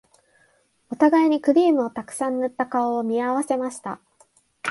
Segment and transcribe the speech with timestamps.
[0.89, 4.01] お互いにクリームをたくさん塗った顔を見合わせました